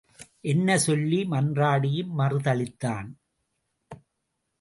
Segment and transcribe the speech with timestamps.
[0.41, 3.09] என்ன சொல்லி மன்றாடியும் மறுதளித்தான்.